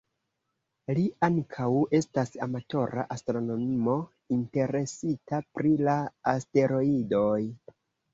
Li 0.97 1.01
ankaŭ 1.25 1.65
estas 1.97 2.31
amatora 2.45 3.03
astronomo 3.15 3.93
interesita 4.37 5.41
pri 5.59 5.75
la 5.89 5.99
asteroidoj. 6.33 7.35